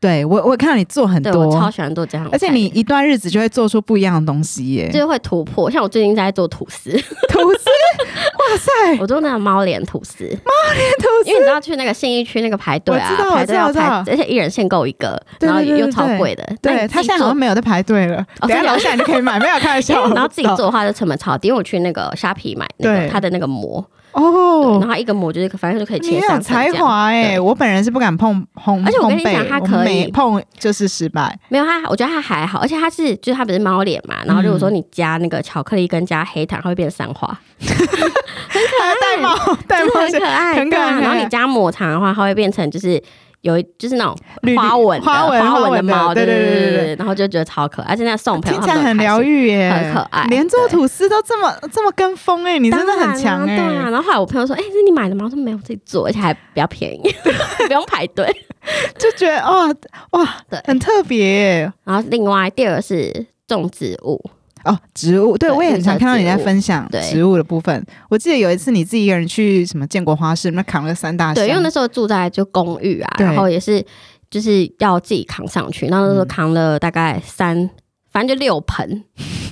[0.01, 4.89] 对我我看到你做很对我超，喜欢做家常菜，而且你一段日子就会做出不一样的东西耶。
[4.89, 5.69] 就是会突破。
[5.69, 6.89] 像我最近在做吐司，
[7.27, 16.45] 吐司，哇塞， 我做那个猫脸吐司，猫脸吐司因为你知道去那个信义区那个排队啊我知道，排队要排，而且一人限购一个，然后又超对贵的。
[16.63, 20.07] 那对他现在好像没有在排队了，等下楼下你就可以买，没有开玩笑。
[20.15, 27.29] 然后自己做的话就成本超低，因为我去那个虾皮买那对个它的那个膜，对哦然，后一个抹就是反正就可以你有才华哎！
[27.35, 31.37] 对我本人是不敢碰烘，而且我跟你讲它可以碰就是失败。
[31.49, 37.27] 没有它，我觉得它还好，而且它是就是它不是猫脸嘛，然后如果嗯说你加那个巧克力跟加黑糖，它会变三花，
[37.59, 43.01] 还要戴帽，戴真的帽是很可爱，很可爱然后你加抹茶的话，它会变成就是
[43.41, 44.15] 有一就是那种
[44.55, 49.47] 花纹的花纹花纹的猫，对对对对对对，然后就觉得超可爱，而且那送朋友听起来很疗愈。
[49.47, 53.89] 耶，很可爱连做吐司都这么这么跟风哎，你真的很强哎、对啊。
[53.89, 57.15] 然后后来我朋友说：“哎、是你买的吗？”我说：“没有，我自己做，而且还比较便宜，
[57.67, 58.25] 不用排队。
[58.99, 59.67] 就觉得哇
[60.11, 64.21] 哇，对很特别耶然后另外第二个是种植物，
[64.65, 64.77] 哦。
[64.93, 67.85] 植物，对对我也很常看到你在分享植物的部分。
[68.09, 73.83] 我记得有一次你自己一个人去什么建国花市，那扛了三大箱，对，因为那时候住在就公寓啊，然后也是
[74.29, 77.69] 就是要自己扛上去，然后那时候扛了大概三，
[78.11, 79.03] 反正就六盆，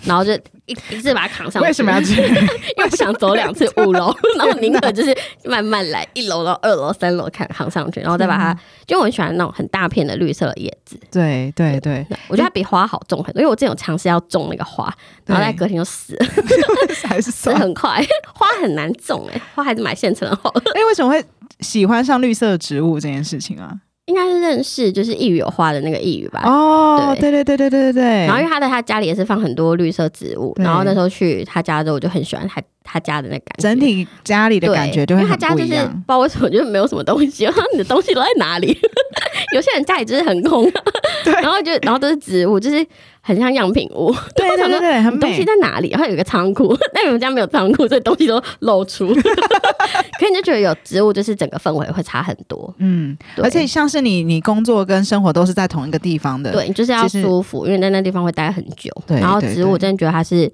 [0.07, 0.33] 然后就
[0.65, 1.67] 一一次把它扛上去。
[1.67, 2.15] 为什么要去？
[2.77, 5.15] 因为不想走两次五楼， 然后宁可就是
[5.45, 14.91] 慢慢来，一楼到二楼、三楼看扛上去，然后再把它，就我很喜欢那种很大片的绿色的叶子，对对对，我觉得它比花好种很多，因为我之前有尝试要种那个花，
[15.25, 16.25] 然后在隔天就死了，
[17.07, 18.01] 还是死算很快，
[18.33, 20.61] 花很难种哎、花还是买现成的好了。
[20.73, 21.23] 哎，为什么会
[21.59, 23.73] 喜欢上绿色植物这件事情啊？
[24.07, 26.41] 应该是认识就是一语有花的那个一语吧。
[26.45, 28.03] 哦，对对对对对对对。
[28.25, 33.63] 然后因为他在他家里也是放很多绿色植物，然后那时候去他家之后，我就很喜欢他他家的那感觉。
[33.69, 35.89] 整体家里的感觉就因为他家就是不知。
[36.07, 38.77] 道为什么就是没有什么东西，然 后你的东西都在哪里？
[39.53, 40.69] 有些人家里就是很空，
[41.41, 42.85] 然后就然后都是植物，就是
[43.27, 44.15] 很像样品屋。
[44.33, 45.43] 对 对对对，很东西。
[45.43, 45.89] 在哪里？
[45.89, 49.07] 然后有一个仓库， 但你们家没有仓库，所以东西都露出。
[49.13, 52.73] 可是你就觉得有植物，就是整个氛围会差很多。
[52.77, 58.89] 嗯，而且像是你，你工作跟生活都是在同一个地方的，对，你就是要舒服，因为在那地方会待很久。
[59.05, 60.51] 对然后植物真的觉得它是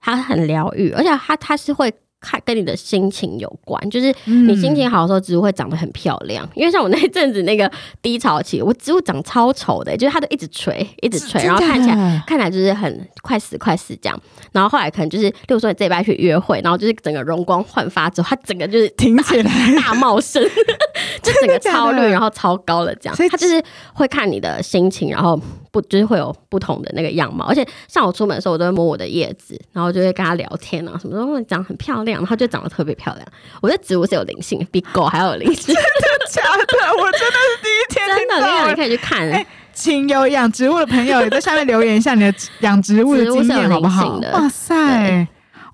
[0.00, 6.48] 它很疗愈，而且它它是会看跟你的心情有关，就是嗯你心情好的时候，植物会长得很漂亮。
[6.54, 7.70] 因为像我那一阵子那个
[8.02, 12.22] 低潮期，我植物长超丑的，就是它都一直垂，一直垂，然后看起来。
[12.26, 14.20] 看起来就是很快死快死这样，
[14.52, 20.42] 然后后来可能就是，例如说你这礼拜去约会，然后就是整个容光焕发之后，它整个就是挺起来，大茂盛，
[21.22, 23.28] 就整个超绿，然后超高的这样所以。
[23.28, 23.62] 它就是
[23.94, 27.44] 会看你的心情，然后不就是会有不同的那个样貌。
[27.46, 33.26] 而且像我出门的时候，我都会摸我的叶子，然后就会跟他聊天啊，什么说长得很漂亮，然后就长得特别漂亮。
[33.60, 36.64] 我觉得植物是有灵性，比狗还要有灵性， 真的假的，
[36.96, 38.74] 我真的是第一天真的，听到我跟你讲，你欸。
[38.76, 39.30] 可以去看。
[39.30, 45.26] 哎请有养植物的朋友也在下面留言一下你的 养植物的经验好不好哇塞，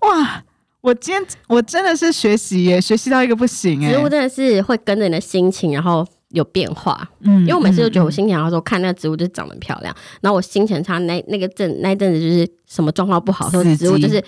[0.02, 0.42] 哇！
[0.82, 3.92] 我今天我真的是学习耶，学习到一个不行哎。
[3.92, 7.08] 植物真的是会跟着你的心情，然后有变化。
[7.20, 14.22] 嗯因为我每次都觉得我嗯心情好的时候看那个植物就长得很漂亮，然后我心情差那那个阵那一阵子就是什么状况不好，植物就是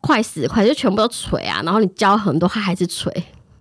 [0.00, 3.10] 快死快，就全部都垂啊，然后你浇很多它还是垂，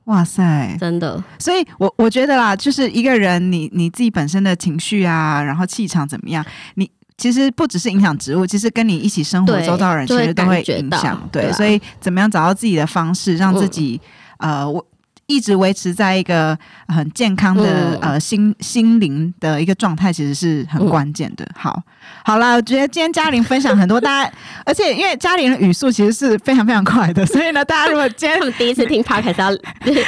[0.05, 0.77] 哇塞！
[0.79, 1.23] 真的。
[1.39, 6.89] 所以我我觉得啦，就是一个人你你自己本身的情绪啊，然后气场怎么样，你。
[7.17, 11.29] 其实不只是影响植物，其实跟你一起生活周遭的人其实都会影响。
[11.31, 14.01] 对，所以怎么样找到自己的方式，让自己、
[14.39, 14.84] 呃，我
[15.32, 18.00] 一直维持在一个很健康的、嗯。
[18.02, 21.48] 呃心心灵的一个状态，其实是很关键的。
[21.56, 21.82] 好，
[22.24, 24.32] 好啦，我觉得今天嘉玲分享很多，大家
[24.65, 29.50] 而且因为嘉玲的语速其实是非常非常快的，所以呢，大家如果今天 他们第一次听 podcast 要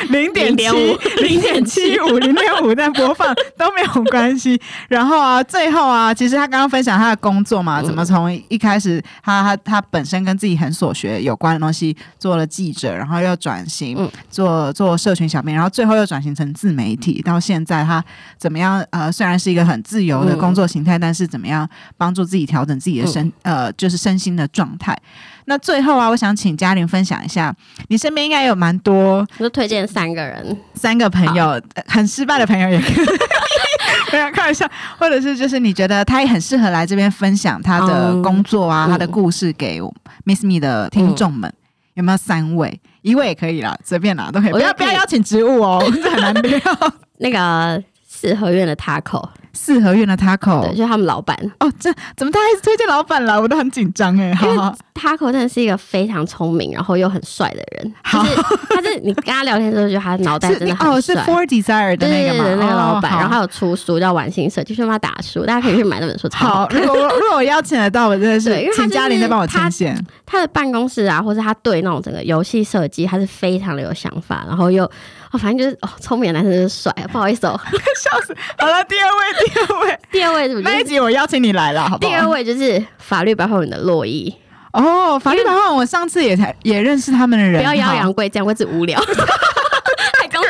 [0.09, 1.99] 零点七、0.5零点七。
[2.03, 4.59] 五、零点五在播放都没有关系。
[4.89, 7.85] 然后啊，最后啊，其实他刚刚分享他的工作嘛，嗯。
[7.85, 14.09] 怎么从一开始他他他本身跟自己很所学有关的东西做了记者，然后又转型、嗯。
[14.29, 18.03] 做做社群小编，然后最后又转型成自媒体，到现在他
[18.37, 18.83] 怎么样？
[18.91, 24.97] 呃，虽然是一个很自由的工作形态，但是怎么样帮助自己调整自己的身、呃就是身心的状态？
[25.45, 27.53] 那最后啊，我想请嘉玲分享一下，
[27.89, 33.05] 你身边应该有蛮多我就推荐三个人，三个朋友，呃很失败的朋友也可以。
[34.11, 39.81] 没有开玩笑，或者是就是你觉得他也很适合来这边分享他的嗯工作啊，嗯他的故事给
[40.23, 41.51] Miss Me 的听众们，
[41.95, 42.79] 有没有三位？
[43.03, 46.59] 一位也可以啦，随便啦都可以，我要不要邀请植物哦，这很难聊。
[47.19, 51.37] 那个四合院的 Taco，四合院的，Taco，对就是他们老板。
[51.59, 53.39] 哦，这怎么大家一直推荐老板了？
[53.39, 54.33] 我都很紧张哎。
[54.33, 57.93] 好好，Taco 真的是一个非常聪明，然后又很帅的人。
[58.03, 58.35] 好就是
[58.69, 61.33] 他是你跟他聊天的时候，觉得他脑袋真的哦，是很帅。
[61.33, 70.05] Four Desire 的那个那个老板，哦然后还有出书叫《玩心社》，就是帮他打书，大家可以去买那本书，好，如果如果我邀请得到，我真的是请嘉玲再帮我他牵线。
[70.25, 74.89] 他的办公室啊，或者他对那种整个游戏设计，他是非常的有想法，然后又
[75.33, 76.93] 哦，反正就是哦，聪明的男生就是帅。
[77.11, 77.59] 不好意思哦，
[77.99, 78.35] 笑死！
[78.57, 79.19] 好了，第二位，
[79.49, 80.63] 第二位，第二位是不是？
[80.63, 82.11] 那一集我邀请你来了，好不好？
[82.11, 84.31] 第二位就是法律白话文的洛伊，
[84.73, 89.01] 哦，法律白话文，我上次也才也认识他们的人，不要妖好阳贵，这样会是无聊。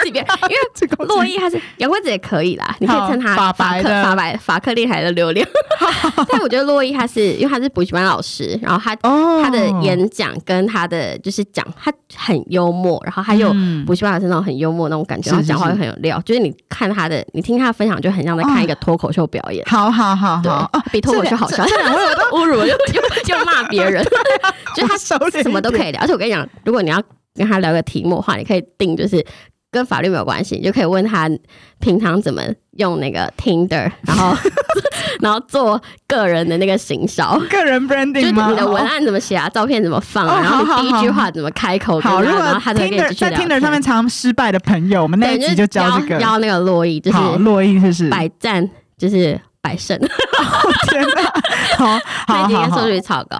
[0.03, 5.47] 还攻击别人， 因为洛伊他是杨贵子也可以啦，你可以称他法白法白法克厉害的流量。
[6.29, 9.41] 但我觉得洛伊他是因为他是补习班老师，然后他哦。
[9.43, 13.83] 他的演讲跟他的就是讲，他很幽默，然后他又嗯。
[13.85, 19.63] 补习班老师那种很幽默那种感觉，讲话又很有料，就是你看他的，你听他的分享就很像在看一个脱口秀表演。
[19.65, 21.65] 好好好对好，哦，比脱口秀好笑。
[21.65, 21.77] 这。
[21.77, 24.03] 两位我都 侮辱了又又又骂别人，
[24.75, 26.01] 就是他收敛一点什么都可以聊。
[26.01, 27.01] 而且我跟你讲，如果你要
[27.35, 29.23] 跟他聊个题目的话，你可以定就是
[29.73, 31.29] 跟法律没有关系，你就可以问他
[31.79, 32.41] 平常怎么
[32.77, 34.33] 用那个 Tinder， 然后
[35.19, 37.37] 然后做个人的那个行销。
[37.49, 38.49] 个人 branding 吗？
[38.51, 46.19] 你的文案怎么写啊，照片怎么放啊，哦然后你第一句话怎么开口跟他，好，如果然后他在继续聊 Tinder 天上面常失败的朋友，我们那对，一集就教这个。
[46.19, 48.09] 教那个洛伊，就是好，洛伊就是？
[48.09, 49.97] 百战就是百胜。
[50.89, 51.23] 天哪！
[51.77, 52.47] 好 好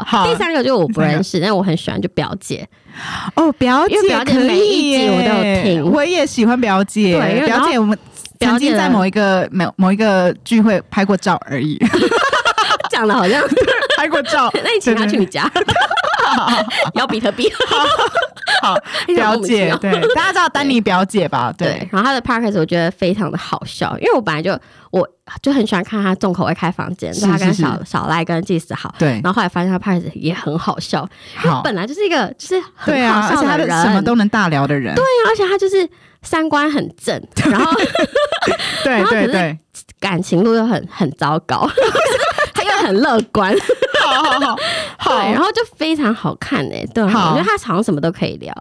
[0.06, 2.68] 好第三个就是我不认识，但我很喜欢就表姐，
[3.36, 5.92] 哦，表姐表姐可每一以集我都有听。
[5.92, 7.20] 我也喜欢表姐。
[7.20, 7.98] 对表姐我们
[8.40, 11.78] 曾经在某一个某某一个聚会拍过照而已，
[12.94, 13.44] 讲的好像，
[13.98, 14.50] 拍过照。
[14.64, 15.52] 那你请他去你家，
[16.94, 17.52] 要比特币。
[18.62, 18.78] 好，
[19.08, 21.54] 表姐， 对，大家知道丹尼表姐吧？
[21.58, 24.58] 对对，，然后他的 podcast 我觉得非常的好笑，因为我本来就
[24.92, 25.06] 我
[25.42, 35.88] 就很喜欢看他重口味开房间，他跟小小赖跟祭司好，对，然后后来发现他 podcast 也很好笑，好，本来就是一个就是很对啊，好笑而且他的的人，什么都能大聊的人，对啊，而且他就是
[36.22, 37.70] 三观很正，然后
[38.84, 39.58] 对对对，
[40.00, 41.68] 感情路又很很糟糕，
[42.86, 43.56] 很乐观，
[44.02, 44.58] 好好好。
[44.98, 45.16] 好。
[45.22, 48.54] 对，然后就非常好看诶、对，我觉得他好像什么都可以聊，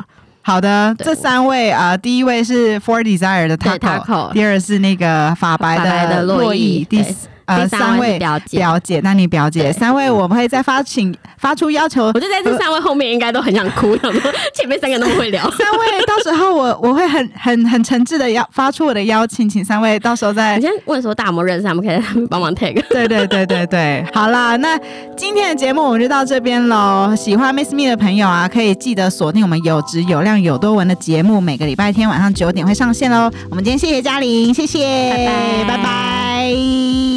[0.42, 4.32] 好的，这三位啊、第一位是 For Desire 的对 Taco，Taco。
[4.32, 7.14] 第二是那个法白的洛洛伊第对
[7.56, 12.12] 呃三位表姐表姐，那你表姐三位，我们会再发请发出要求我。
[12.12, 15.42] 就在这三位后面应该都很想哭， 想说前面三个那么会聊。
[15.50, 22.82] 三位，到时候我我会很 很很诚挚的邀发出我的邀请，请三位到时候再你先问说大魔认识他们，可以帮忙 tag。
[22.90, 24.78] 对对对对对，好啦，那
[25.16, 27.14] 今天的节目我们就到这边喽。
[27.16, 33.30] 喜欢 Miss Me 的朋友啊，可以记得锁定我们有质有量有多文的节目，每个礼拜天晚上九点会上线喽。
[33.50, 35.26] 我们今天谢谢嘉玲，谢谢，拜
[35.66, 37.11] 拜拜拜